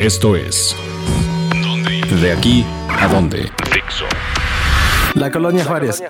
[0.00, 0.74] Esto es
[2.22, 3.50] De aquí a dónde.
[5.12, 6.02] La colonia Juárez.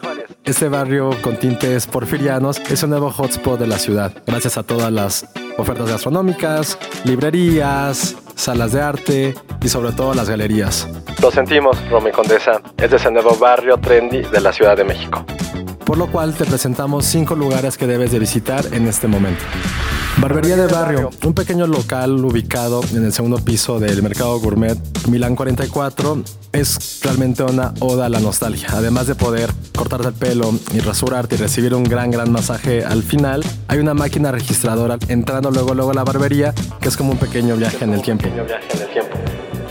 [0.44, 4.92] Este barrio con tintes porfirianos es un nuevo hotspot de la ciudad, gracias a todas
[4.92, 5.26] las
[5.58, 10.88] ofertas gastronómicas, librerías, salas de arte y sobre todo las galerías.
[11.20, 15.24] Lo sentimos, Romy Condesa, es ese nuevo barrio trendy de la Ciudad de México.
[15.84, 19.42] Por lo cual te presentamos cinco lugares que debes de visitar en este momento.
[20.20, 24.76] Barbería de Barrio, un pequeño local ubicado en el segundo piso del Mercado Gourmet
[25.08, 26.22] Milán 44,
[26.52, 28.68] es realmente una oda a la nostalgia.
[28.70, 33.02] Además de poder cortarte el pelo y rasurarte y recibir un gran, gran masaje al
[33.02, 37.18] final, hay una máquina registradora entrando luego, luego a la barbería, que es como un
[37.18, 38.28] pequeño viaje en el tiempo.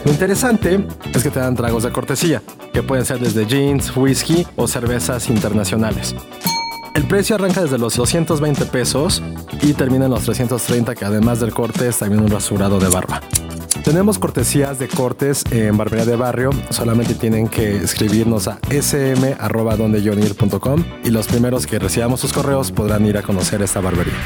[0.03, 2.41] Lo interesante es que te dan tragos de cortesía,
[2.73, 6.16] que pueden ser desde jeans, whisky o cervezas internacionales.
[6.99, 9.23] El precio arranca desde los 220 pesos
[9.62, 13.22] y termina en los 330, que además del corte es también un rasurado de barba.
[13.85, 16.49] Tenemos cortesías de cortes en Barbería de Barrio.
[16.72, 23.17] Solamente tienen que escribirnos a sm.dondejonir.com y los primeros que recibamos sus correos podrán ir
[23.17, 24.17] a conocer esta barbería.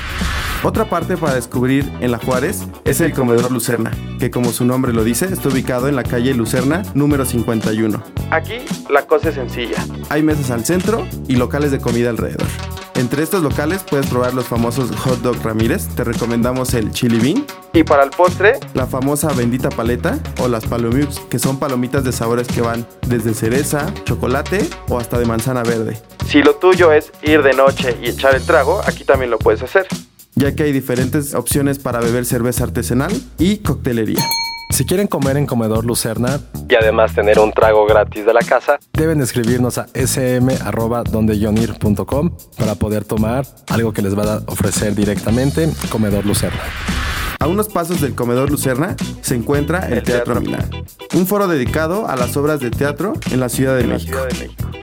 [0.64, 4.94] Otra parte para descubrir en La Juárez es el comedor Lucerna, que como su nombre
[4.94, 8.02] lo dice, está ubicado en la calle Lucerna número 51.
[8.32, 9.86] Aquí la cosa es sencilla.
[10.08, 12.48] Hay mesas al centro y locales de comida alrededor.
[12.96, 17.46] Entre estos locales puedes probar los famosos hot dog Ramírez, te recomendamos el chili bean.
[17.74, 22.14] Y para el postre, la famosa bendita paleta o las palomux, que son palomitas de
[22.14, 26.02] sabores que van desde cereza, chocolate o hasta de manzana verde.
[26.26, 29.62] Si lo tuyo es ir de noche y echar el trago, aquí también lo puedes
[29.62, 29.88] hacer.
[30.36, 34.24] Ya que hay diferentes opciones para beber cerveza artesanal y coctelería.
[34.74, 38.80] Si quieren comer en Comedor Lucerna y además tener un trago gratis de la casa,
[38.94, 46.26] deben escribirnos a sm.dondejonir.com para poder tomar algo que les va a ofrecer directamente Comedor
[46.26, 46.64] Lucerna.
[47.40, 50.68] A unos pasos del Comedor Lucerna se encuentra el, Teatro, Milán,
[51.14, 54.18] un foro dedicado a las obras de teatro en la Ciudad de, México.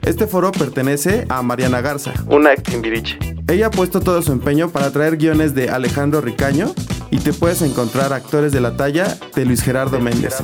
[0.03, 3.40] Este foro pertenece a Mariana Garza, una ex Timbiriche.
[3.51, 6.73] Ella ha puesto todo su empeño para traer guiones de Alejandro Ricaño
[7.09, 10.35] y te puedes encontrar actores de la talla de Luis Gerardo Méndez.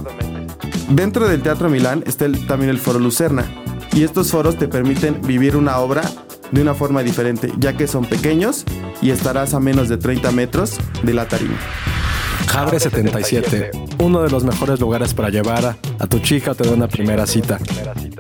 [0.90, 3.46] Dentro del Teatro Milán está también el Foro Lucerna
[3.94, 6.02] y estos foros te permiten vivir una obra
[6.52, 8.66] de una forma diferente, ya que son pequeños
[9.02, 11.56] y estarás a menos de 30 metros de la tarima.
[12.48, 16.90] Jabre 77, uno de los mejores lugares para llevar a, tu chica o tener una
[16.90, 17.58] primera cita.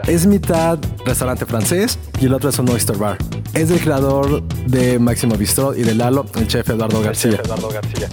[0.07, 3.17] Es mitad restaurante francés y el otro es un oyster bar.
[3.53, 7.41] Es del creador de Máximo Bistro y de Lalo, el chef Eduardo García.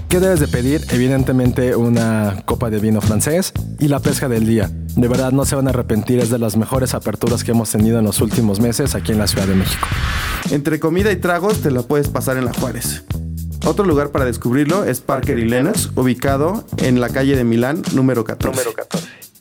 [0.08, 0.84] ¿Qué debes de pedir?
[0.90, 4.70] Evidentemente una copa de vino francés y la pesca del día.
[4.96, 7.98] De verdad no se van a arrepentir, es de las mejores aperturas que hemos tenido
[7.98, 9.86] en los últimos meses aquí en la Ciudad de México.
[10.50, 13.04] Entre comida y tragos te la puedes pasar en la Juárez.
[13.66, 18.24] Otro lugar para descubrirlo es Parker y Lennox, ubicado en la calle de Milán, número
[18.24, 18.62] 14.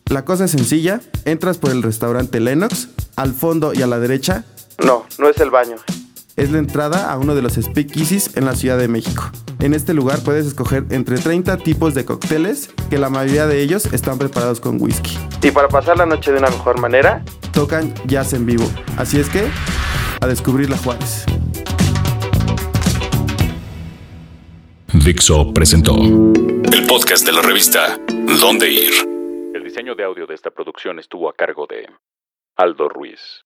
[0.09, 4.45] La cosa es sencilla, entras por el restaurante Lennox, al fondo y a la derecha.
[4.79, 5.75] No, no es el baño.
[6.35, 9.29] Es la entrada a uno de los speakeasies en la Ciudad de México.
[9.59, 13.85] En este lugar puedes escoger entre 30 tipos de cócteles, que la mayoría de ellos
[13.93, 15.17] están preparados con whisky.
[15.41, 17.23] Y para pasar la noche de una mejor manera,
[17.53, 18.65] tocan jazz en vivo.
[18.97, 19.47] Así es que,
[20.21, 21.25] a descubrir la Juárez.
[24.93, 27.97] Dixo presentó el podcast de la revista
[28.39, 28.93] Dónde Ir.
[29.53, 31.87] El diseño de audio de esta producción estuvo a cargo de
[32.55, 33.41] Aldo Ruiz.